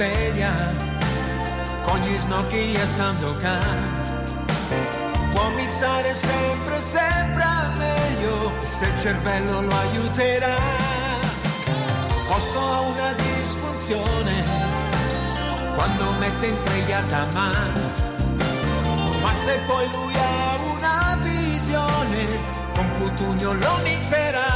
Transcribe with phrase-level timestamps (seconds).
[0.00, 0.52] sveglia
[1.82, 4.14] con gli snocchi e Sandokan.
[5.32, 7.44] Può mixare sempre, sempre
[7.76, 10.56] meglio se il cervello lo aiuterà.
[12.28, 14.44] Posso ha una disfunzione
[15.76, 17.80] quando mette in preghiata mano,
[19.20, 22.22] ma se poi lui ha una visione,
[22.74, 24.48] con Cutugno lo mixerà.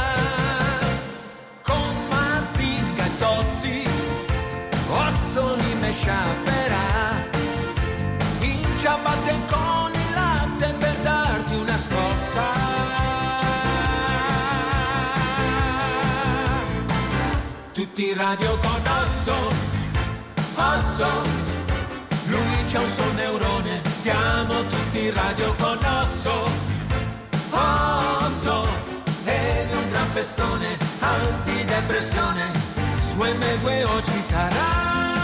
[1.61, 3.94] Con Mazinga e Tozzi,
[5.37, 7.27] Ossoli me sciaperà,
[8.39, 12.43] in ciabatte con il latte per darti una scossa.
[17.73, 19.35] Tutti radio con Osso,
[20.55, 21.09] Osso,
[22.27, 26.49] lui c'ha un sol neurone, siamo tutti radio con Osso,
[27.49, 28.67] Osso,
[29.25, 32.51] ed un gran festone, antidepressione,
[33.01, 35.14] su M2 oggi sarà.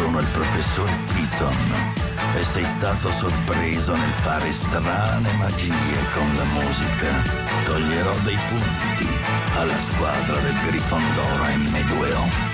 [0.00, 1.54] Sono il professor Piton
[2.38, 5.70] e sei stato sorpreso nel fare strane magie
[6.14, 7.22] con la musica.
[7.66, 9.08] Toglierò dei punti
[9.56, 12.50] alla squadra del Grifondoro M2O.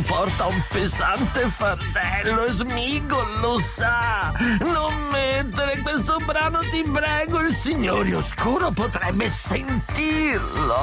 [0.00, 4.32] Porta un pesante fardello e Smigo lo sa.
[4.60, 10.76] Non mettere questo brano, ti prego, il Signore Oscuro potrebbe sentirlo.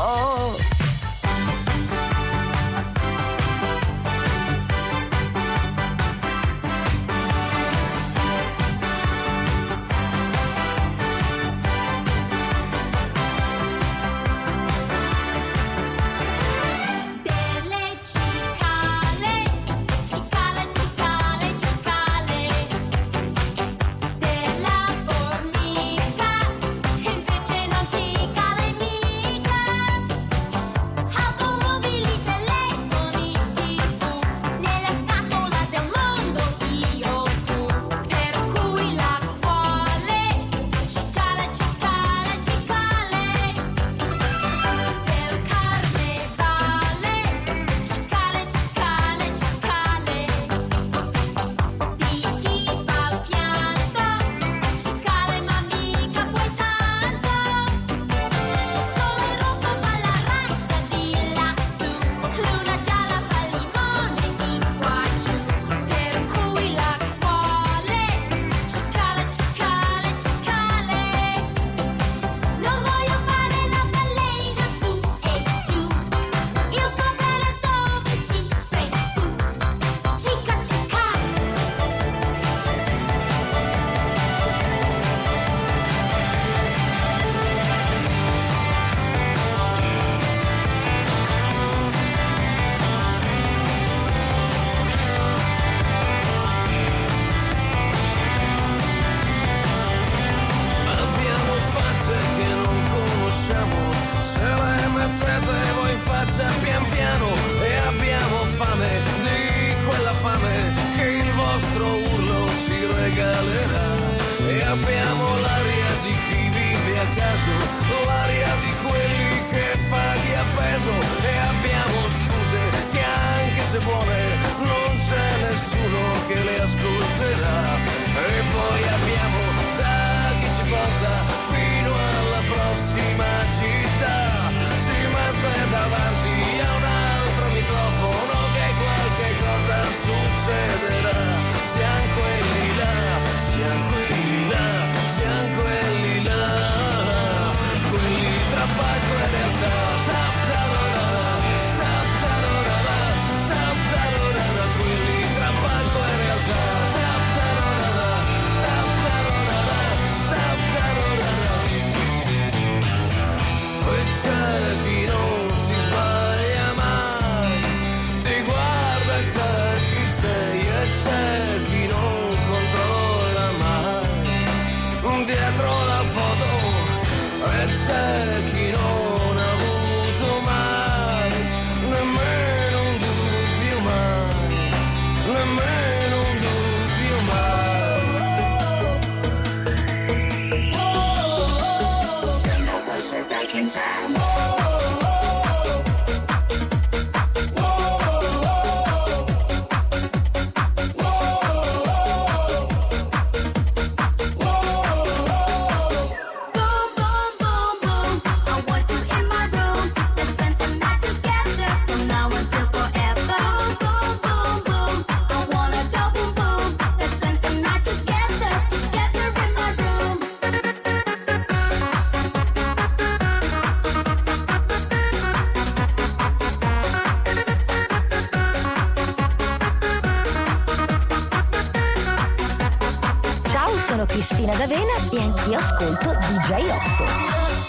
[233.96, 237.65] sono Cristina D'Avena e anch'io ascolto DJ Osso.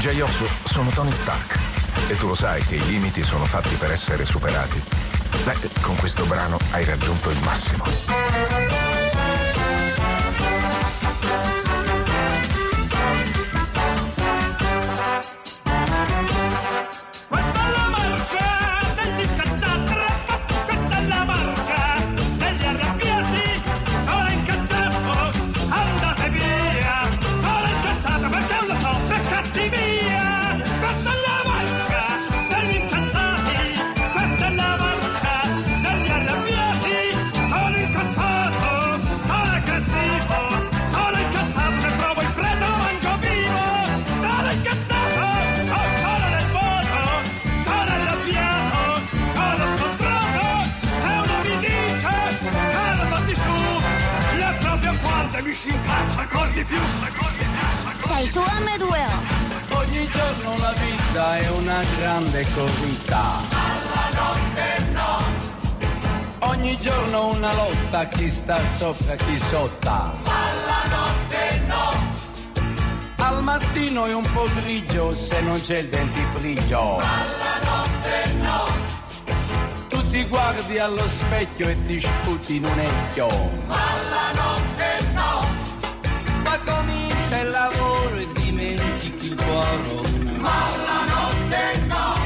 [0.00, 1.69] DJ Osso, sono Tony Stark.
[2.10, 4.82] E tu lo sai che i limiti sono fatti per essere superati.
[5.44, 8.89] Beh, con questo brano hai raggiunto il massimo.
[56.60, 56.78] di più!
[58.06, 59.76] Sei su M2O!
[59.76, 63.40] Ogni giorno la vita è una grande corrida.
[63.48, 66.48] Alla notte no!
[66.48, 70.12] Ogni giorno una lotta, chi sta sopra, chi sotta.
[70.24, 72.18] Alla notte no!
[73.16, 76.98] Al mattino è un po' grigio se non c'è il dentifrigio.
[76.98, 79.88] Alla notte no!
[79.88, 83.28] Tu ti guardi allo specchio e ti sputi in un ecchio.
[83.28, 84.49] Alla notte no
[87.30, 90.08] c'è il lavoro e dimentichi il cuore.
[90.38, 92.16] Ma la notte no!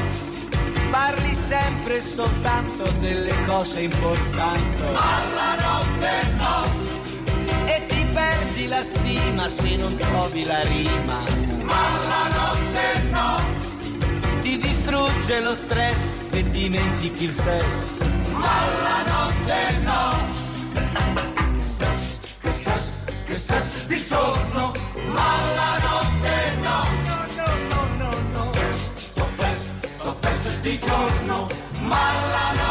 [0.89, 4.81] Parli sempre e soltanto delle cose importanti.
[4.81, 7.67] Ma la notte no!
[7.67, 11.19] E ti perdi la stima se non trovi la rima.
[11.61, 14.41] Ma la notte no!
[14.41, 18.03] Ti distrugge lo stress e dimentichi il sesso.
[18.31, 20.44] Ma la notte no!
[23.35, 24.71] che stessi di giorno,
[25.11, 26.83] ma la notte no.
[27.05, 28.51] No, no, no, no, no.
[28.97, 31.47] Sto fest, sto fest di giorno,
[31.81, 32.64] ma la notte no.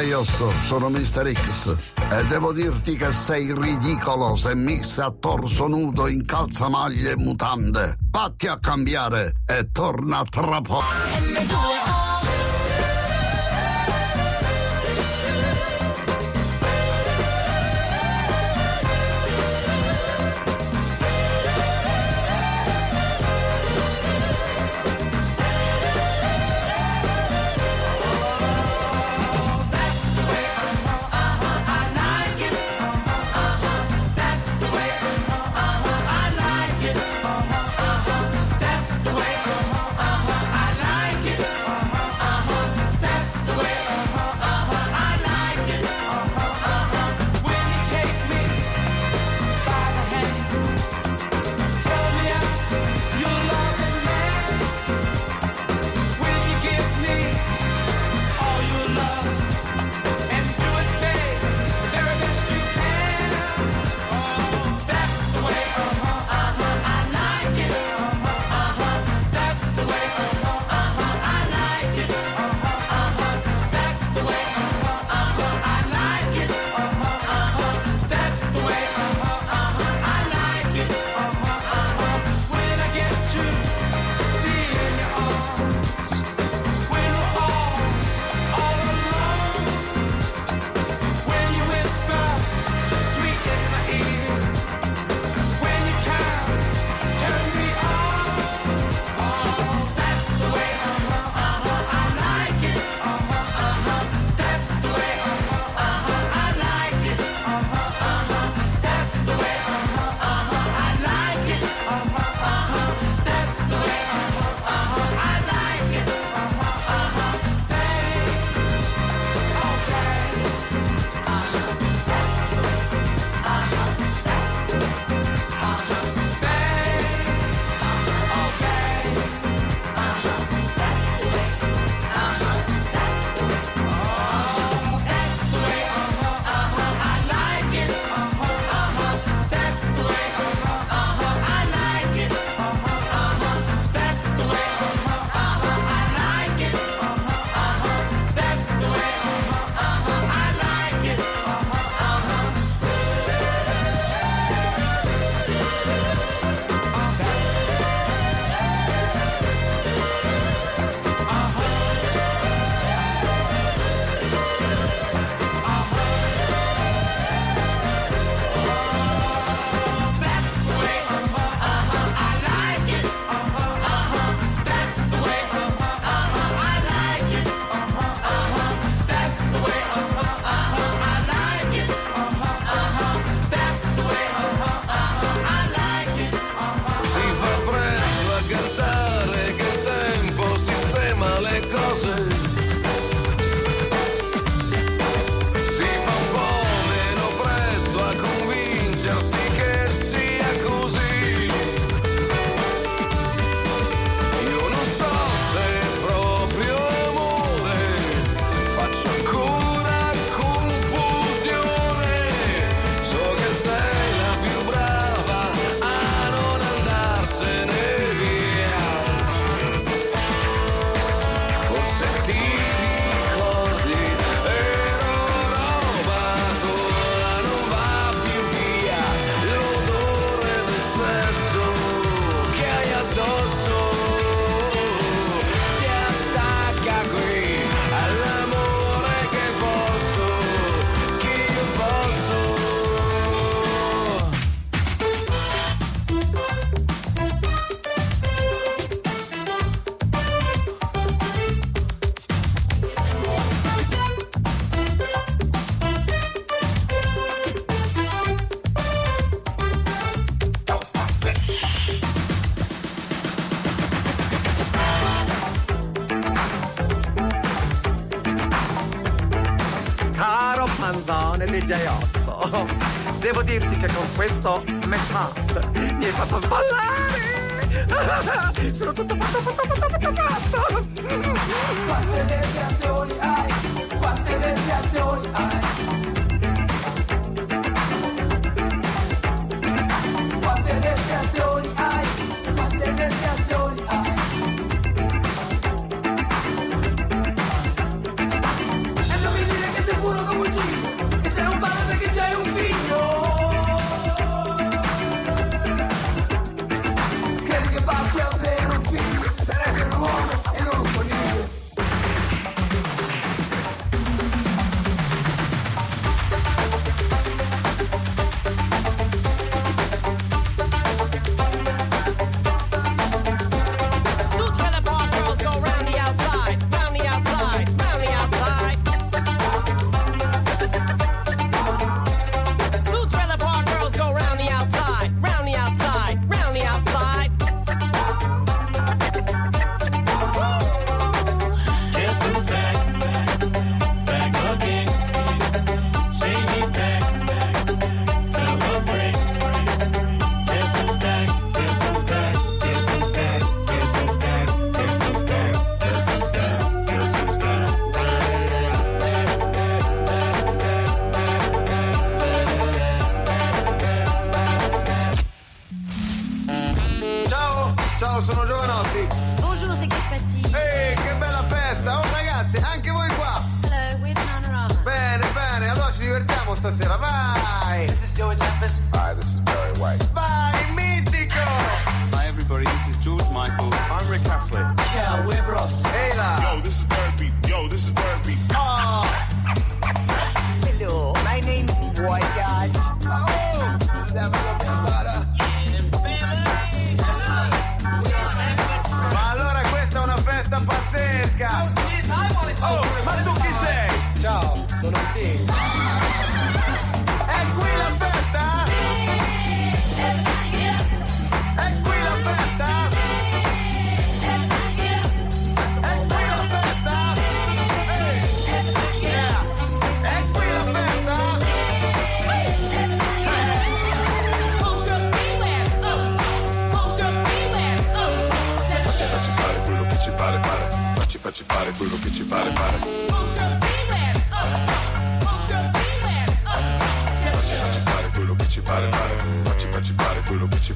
[0.00, 1.30] Cioè, Gioiosso, sono Mr.
[1.30, 1.76] X
[2.10, 7.98] e devo dirti che sei ridicolo se mix a torso nudo in calzamaglie e mutande.
[8.10, 11.99] Patti a cambiare e torna tra poco.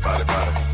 [0.01, 0.74] Fare quello che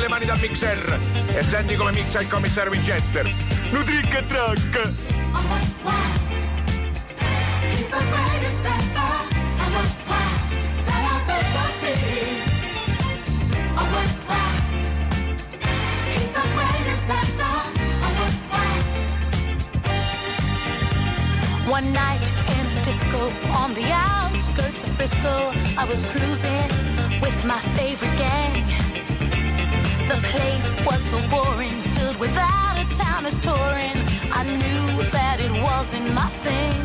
[0.00, 0.98] le mani dal mixer
[1.34, 3.30] e senti come mixa il commissario Winchester.
[3.70, 4.88] Nutric e track!
[21.66, 26.19] One night in a disco on the outskirts of Frisco, I was cruising.
[35.92, 36.80] wasn't my thing.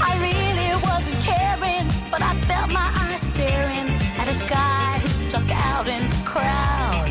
[0.00, 3.88] I really wasn't caring, but I felt my eyes staring
[4.20, 7.10] at a guy who stuck out in the crowd.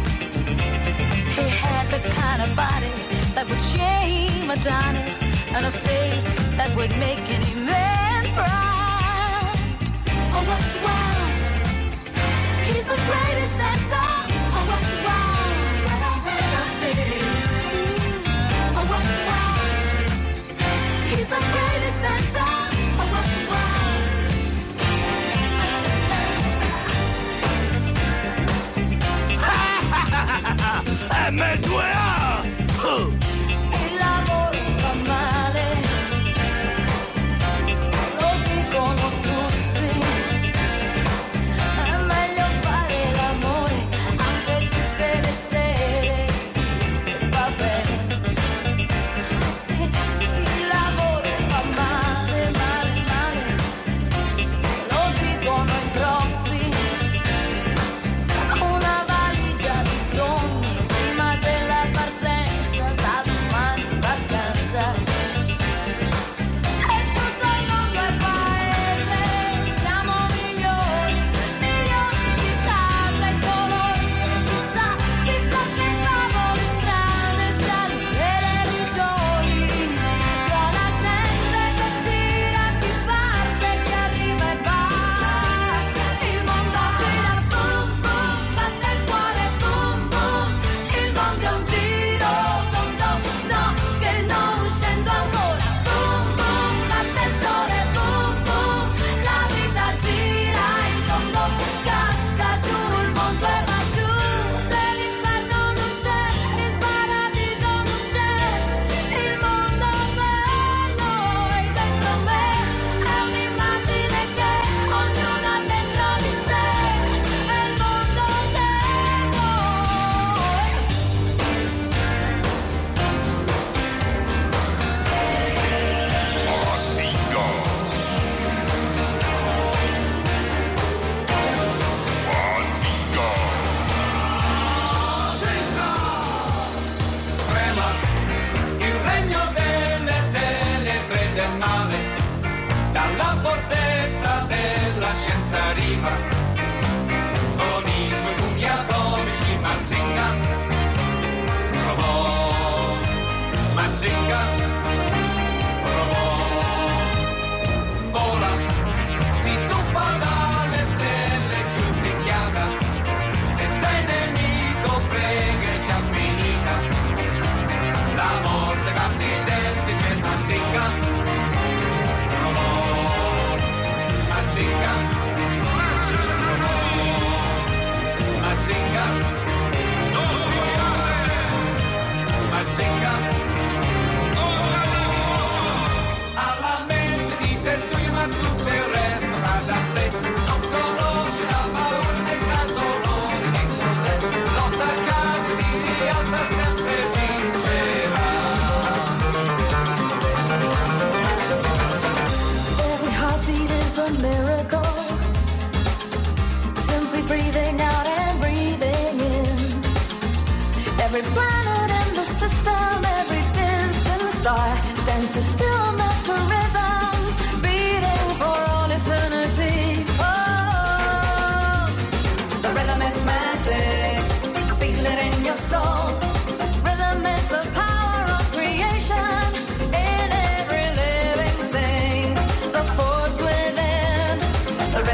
[1.35, 2.93] He had the kind of body
[3.35, 5.19] that would shame Adonis
[5.51, 9.55] and a face that would make any man proud.
[10.35, 11.27] Oh, what's wrong?
[12.67, 13.90] He's the greatest that's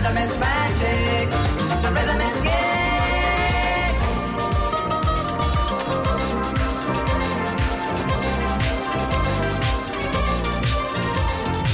[0.08, 1.30] rhythm is magic.
[1.82, 3.96] The rhythm is gay.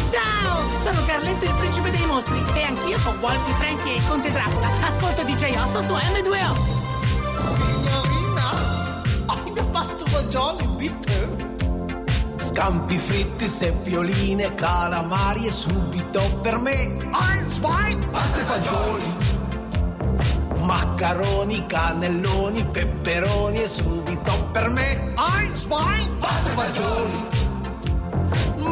[0.09, 4.31] Ciao, sono Carletto il principe dei mostri e anch'io con Wolfie, Frankie e il Conte
[4.31, 6.55] Dracula ascolto DJ Osso su M2O.
[7.53, 8.51] Signorina,
[9.29, 11.52] I'm the pastor Jolly Bitter.
[12.53, 16.99] Scampi fritti, seppioline, calamari e subito per me.
[17.01, 19.15] Eins, zwei, pasta fagioli.
[20.59, 25.15] Maccaroni, cannelloni, peperoni e subito per me.
[25.17, 27.27] Eins, zwei, pasta fagioli.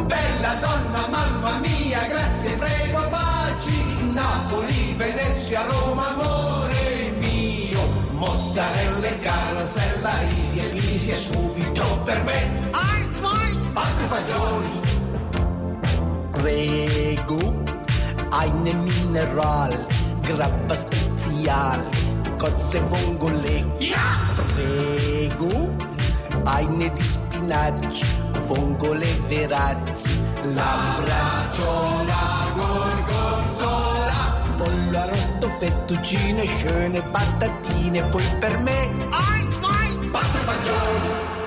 [0.06, 4.12] Bella donna, mamma mia, grazie, prego, baci.
[4.12, 7.80] Napoli, Venezia, Roma, amore mio.
[8.12, 12.70] Mozzarella, carosella, risi e pisi e subito per me.
[12.70, 12.91] Eins,
[13.82, 14.80] zwei, pasta e fagioli.
[16.32, 17.62] Prego,
[18.30, 19.86] eine Mineral,
[20.20, 21.80] grappa spezial,
[22.38, 23.64] cozze vongole.
[24.54, 25.70] Prego,
[26.44, 28.06] eine di spinaci,
[28.46, 30.20] vongole veracci,
[30.54, 41.41] lambracciola, gorgonzola, pollo arrosto, fettuccine, schöne patatine, poi per me, eins, zwei, pasta e fagioli.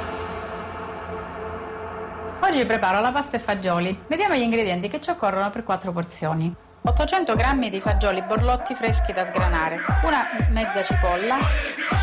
[2.48, 4.04] Oggi preparo la pasta e fagioli.
[4.06, 6.54] Vediamo gli ingredienti che ci occorrono per 4 porzioni.
[6.84, 11.38] 800 g di fagioli borlotti freschi da sgranare, una mezza cipolla,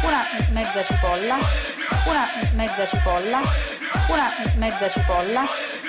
[0.03, 1.37] una mezza cipolla,
[2.09, 3.39] una mezza cipolla,
[4.09, 5.43] una mezza cipolla,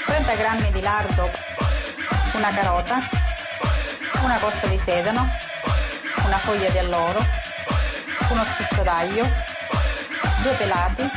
[0.05, 1.31] 30 g di lardo,
[2.35, 2.99] una carota,
[4.21, 5.27] una costa di sedano,
[6.27, 7.25] una foglia di alloro,
[8.29, 9.27] uno spicchio d'aglio,
[10.43, 11.09] due pelati,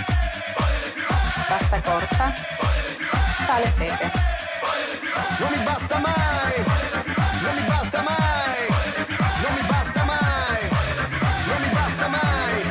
[1.47, 2.56] pasta corta,
[3.47, 4.11] sale e pepe.
[5.39, 6.65] Non mi basta mai,
[7.43, 8.69] non mi basta mai,
[9.43, 10.69] non mi basta mai,
[11.47, 12.65] non mi basta mai.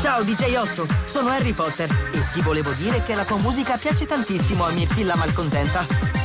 [0.00, 4.06] Ciao DJ Osso, sono Harry Potter e ti volevo dire che la tua musica piace
[4.06, 6.19] tantissimo a Mirtilla Malcontenta.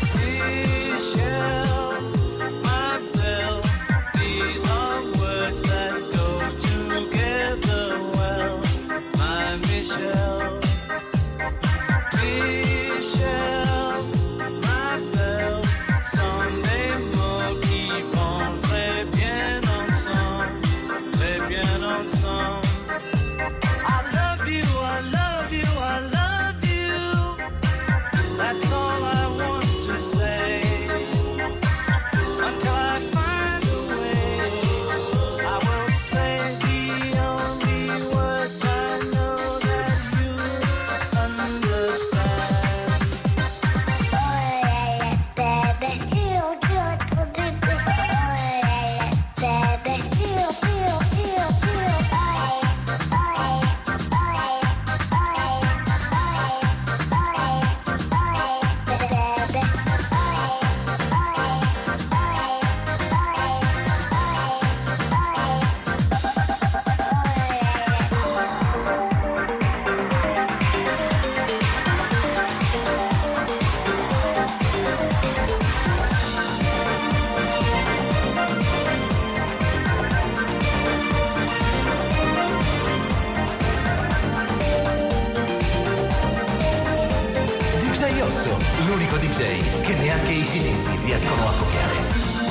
[90.56, 91.98] Cinesi riescono a copiare.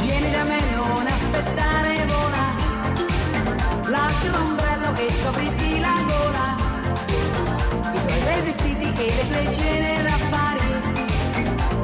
[0.02, 2.44] Vieni da me, non aspettare, vola.
[3.88, 6.46] Lascia l'ombrello e scopriti la gola.
[7.94, 10.68] I tuoi vestiti e le tue cene d'affari.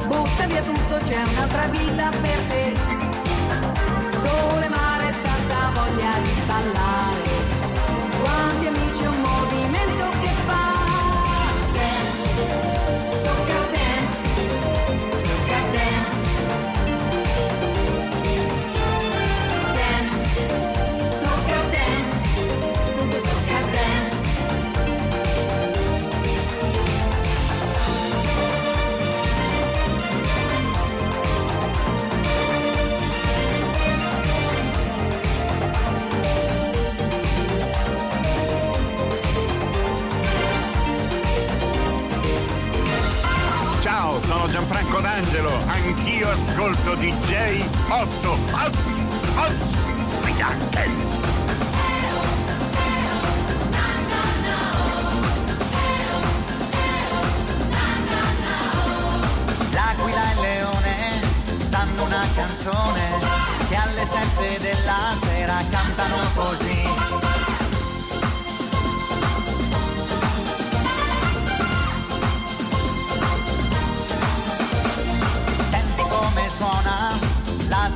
[0.05, 2.73] Butta via tutto, c'è un'altra vita per te.
[4.21, 4.80] Sole, mare,
[45.21, 48.31] D'Angelo, anch'io ascolto DJ Osso.
[48.31, 48.97] Oss,
[49.35, 49.75] oss,
[50.23, 50.89] Bianche.
[59.71, 61.21] L'aquila e il leone
[61.69, 63.19] sanno una canzone
[63.69, 67.20] che alle sette della sera cantano così.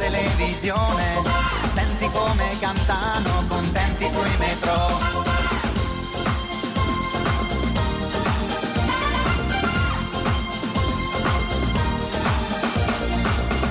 [0.09, 1.21] televisione,
[1.73, 4.73] senti come cantano contenti sui metro.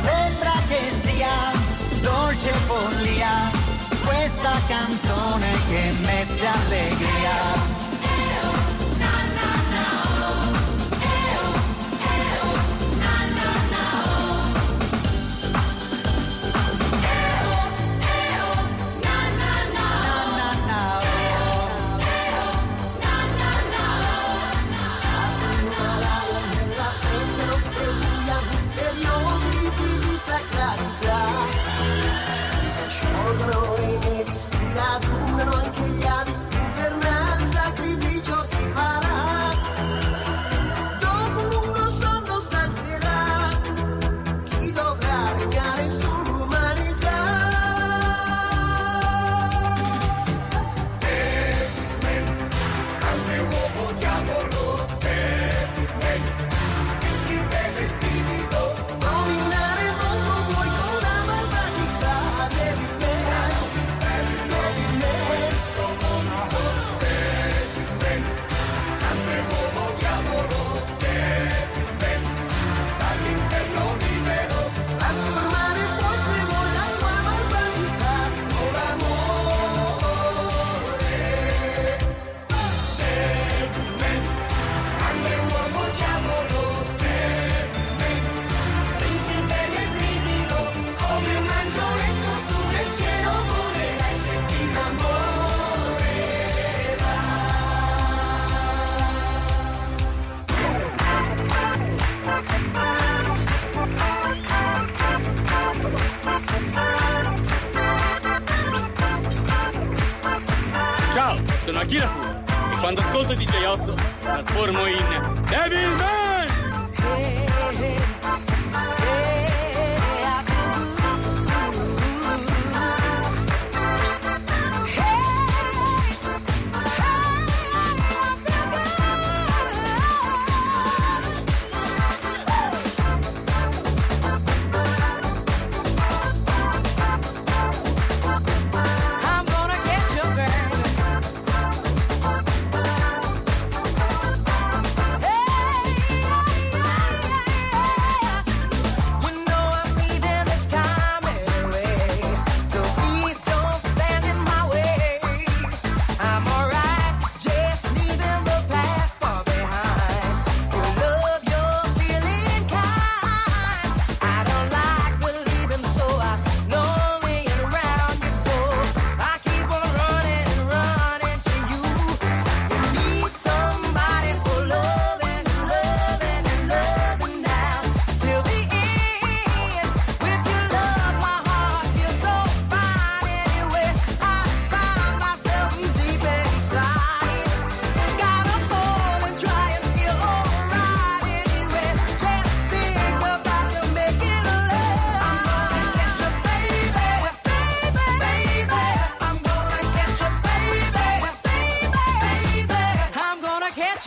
[0.03, 1.53] Sembra che sia
[2.01, 3.51] dolce follia
[4.05, 7.14] questa canzone che mette allegria.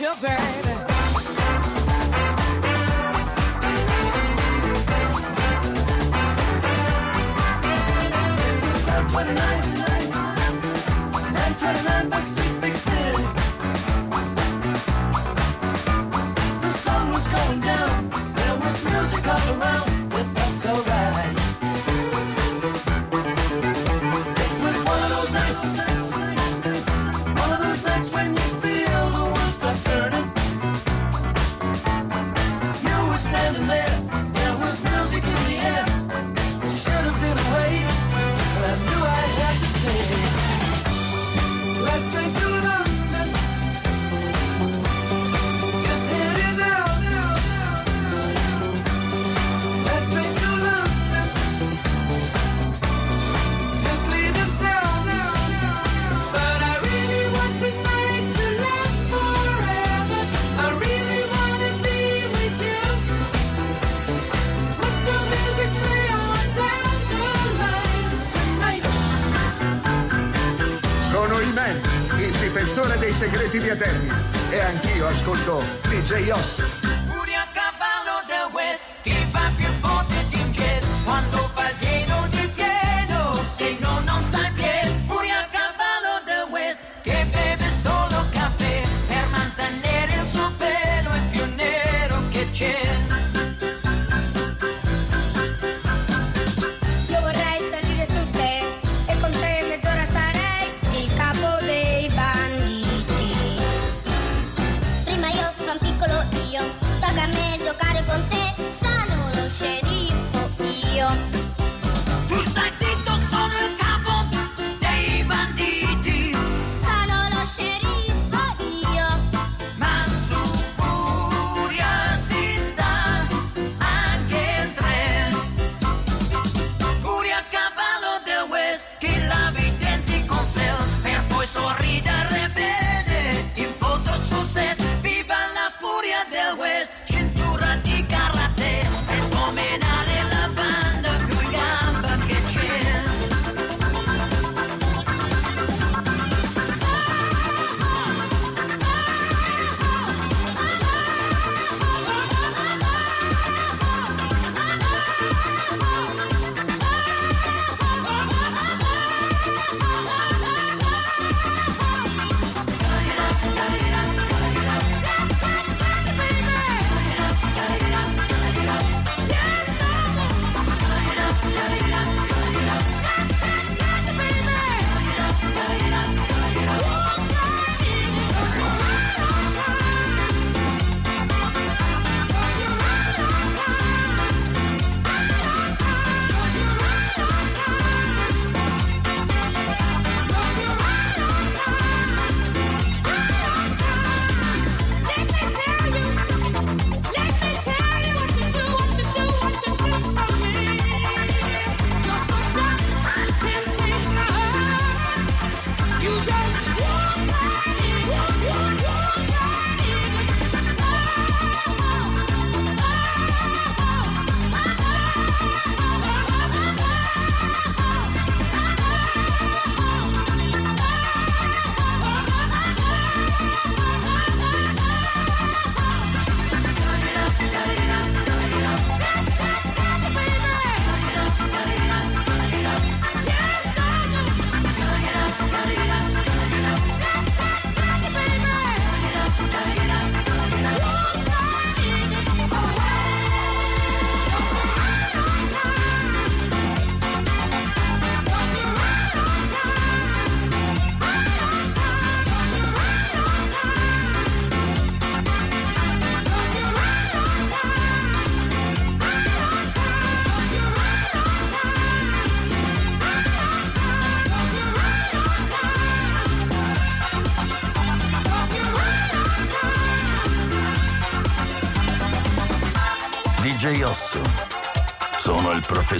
[0.08, 0.37] your girl.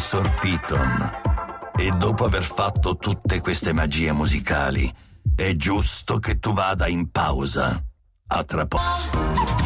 [0.08, 1.10] Professor Piton.
[1.76, 4.90] E dopo aver fatto tutte queste magie musicali,
[5.34, 7.78] è giusto che tu vada in pausa.
[8.28, 9.57] A tra poco.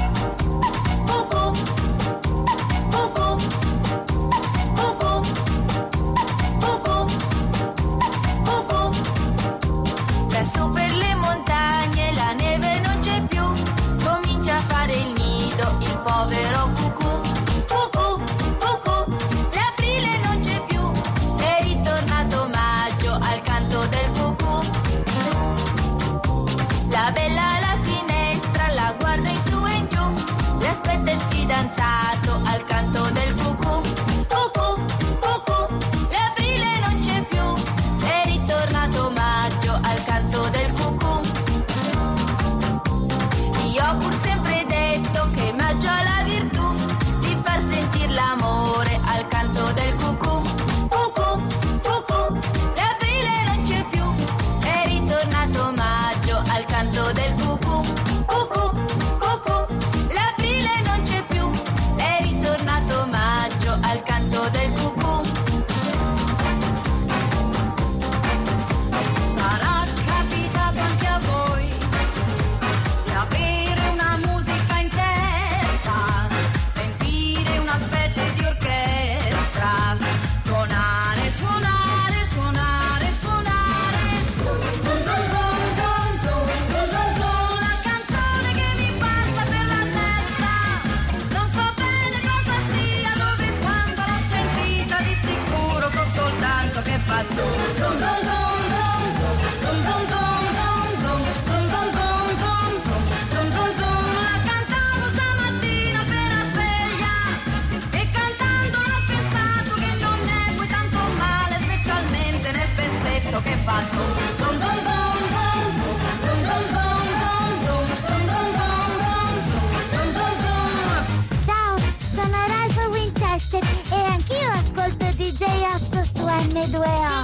[126.70, 127.22] due anni.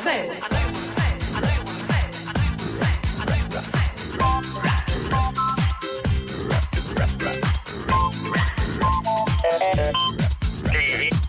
[0.00, 0.30] says.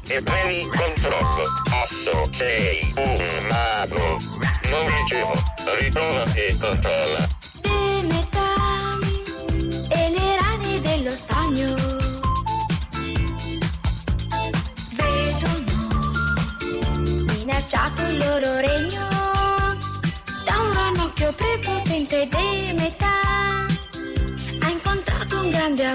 [0.08, 4.18] E prendi controllo, passo, sei un mago.
[4.70, 5.34] Non ricevo,
[5.78, 7.31] riprova e controlla.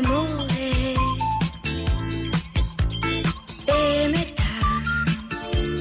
[0.01, 0.94] d'amore.
[3.64, 4.42] E metà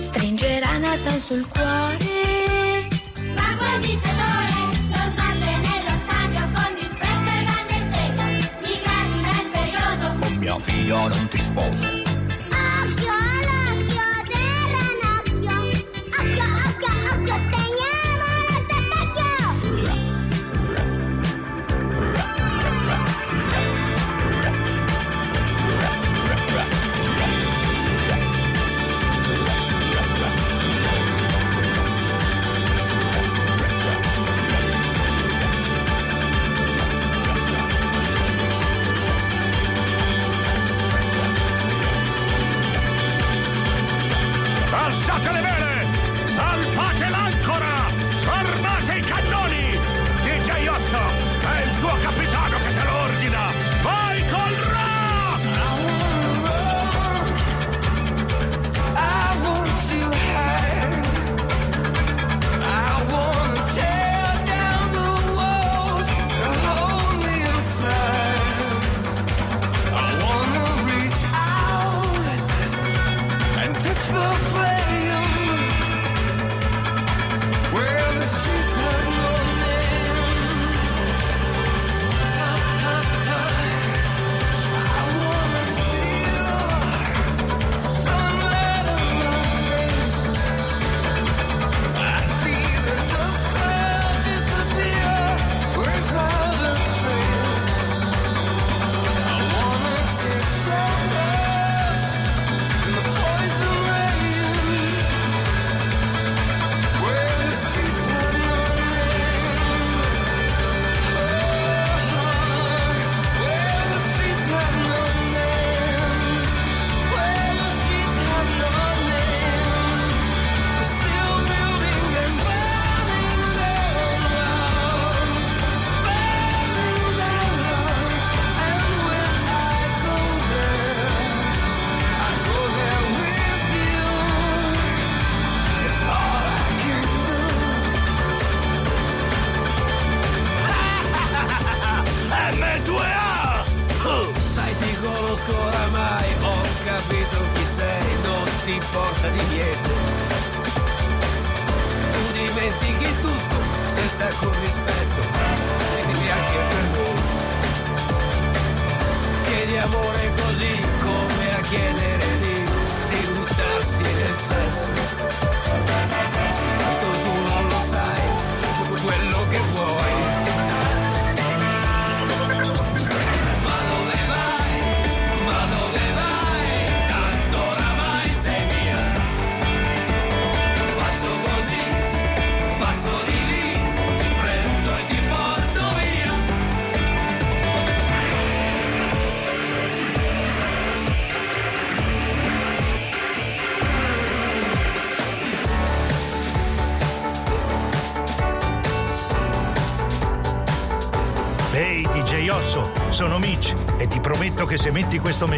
[0.04, 1.85] stringerà Nathan sul cuore.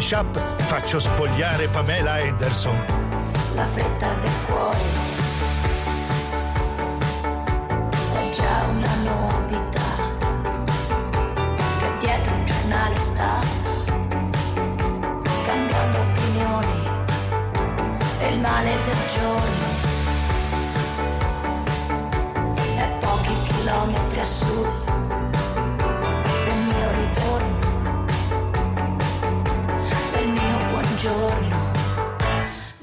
[0.08, 2.74] mashup faccio spogliare Pamela Anderson.
[3.54, 4.17] La fretta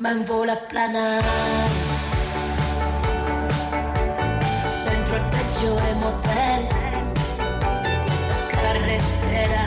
[0.06, 1.26] ma in volo a planare.
[4.88, 6.68] Dentro il peggiore motel
[7.82, 9.64] di questa carrettera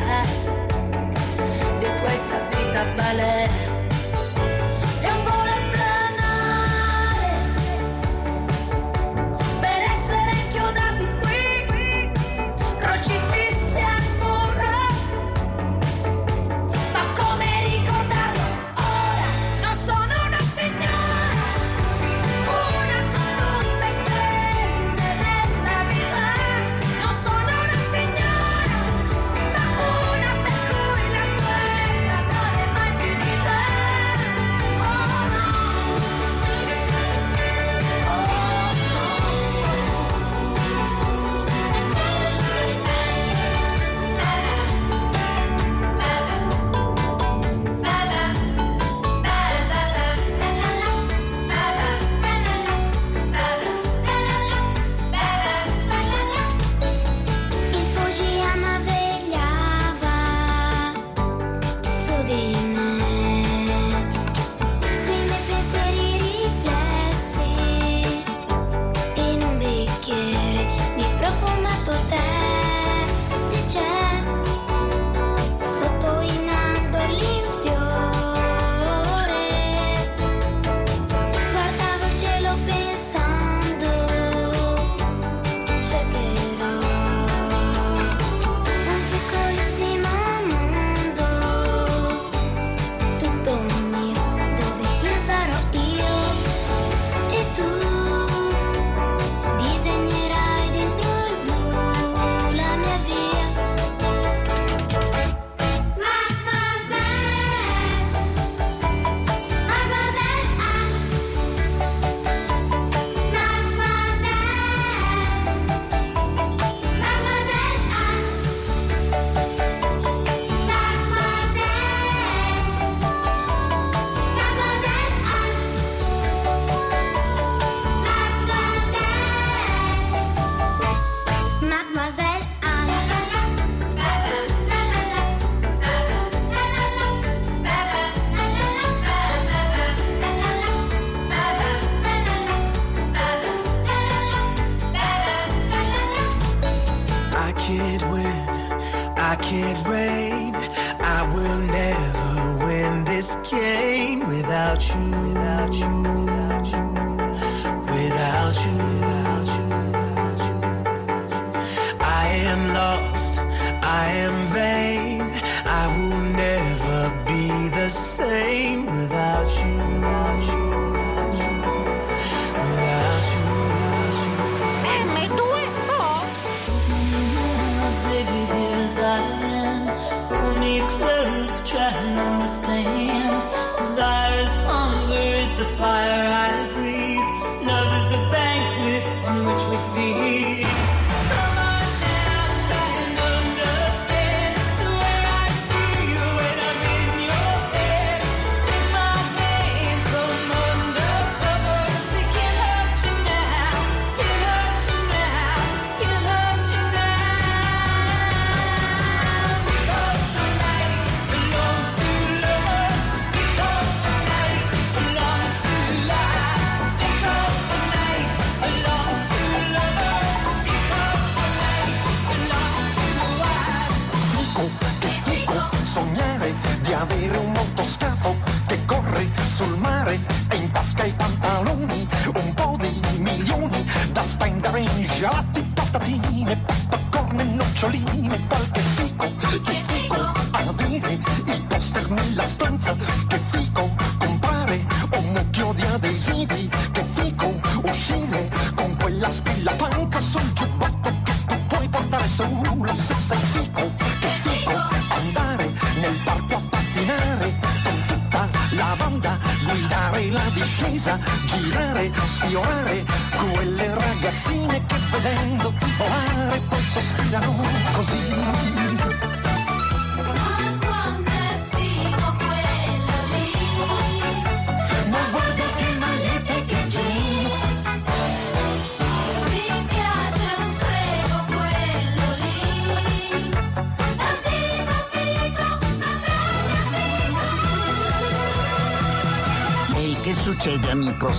[1.80, 3.47] di questa vita balera.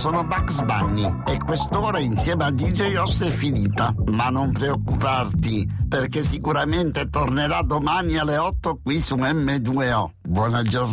[0.00, 3.94] sono Bugs Bunny e quest'ora insieme a DJ Oss è finita.
[4.06, 10.12] Ma non preoccuparti, perché sicuramente tornerà domani alle 8 qui su M2O.
[10.22, 10.90] Buona giornata.